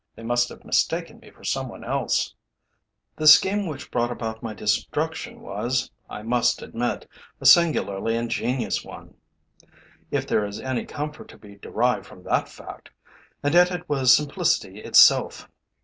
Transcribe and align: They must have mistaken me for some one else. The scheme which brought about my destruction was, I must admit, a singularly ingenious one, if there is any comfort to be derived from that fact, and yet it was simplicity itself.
They 0.15 0.23
must 0.23 0.49
have 0.49 0.65
mistaken 0.65 1.19
me 1.19 1.29
for 1.29 1.43
some 1.43 1.69
one 1.69 1.83
else. 1.83 2.33
The 3.17 3.27
scheme 3.27 3.67
which 3.67 3.91
brought 3.91 4.09
about 4.11 4.41
my 4.41 4.55
destruction 4.55 5.41
was, 5.41 5.91
I 6.09 6.23
must 6.23 6.63
admit, 6.63 7.07
a 7.39 7.45
singularly 7.45 8.15
ingenious 8.15 8.83
one, 8.83 9.13
if 10.09 10.25
there 10.25 10.43
is 10.43 10.59
any 10.59 10.85
comfort 10.85 11.27
to 11.27 11.37
be 11.37 11.57
derived 11.57 12.07
from 12.07 12.23
that 12.23 12.49
fact, 12.49 12.89
and 13.43 13.53
yet 13.53 13.69
it 13.69 13.87
was 13.87 14.15
simplicity 14.15 14.79
itself. 14.79 15.47